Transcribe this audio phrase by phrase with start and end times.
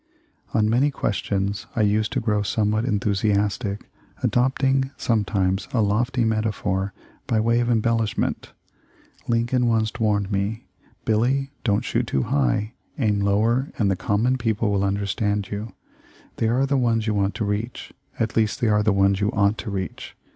[0.55, 3.87] On many questions I used to grow somewhat enthusiastic,
[4.23, 6.91] adopting sometimes a lofty metaphor
[7.27, 8.51] by way of embellishment.
[9.27, 10.65] Lincoln once warned me;
[11.05, 15.73] "Billy, don't shoot too high— aim lower and the common people will understand you.
[16.37, 19.31] They are the ones you want to reach— at least they are the ones you
[19.33, 20.17] ought to reach.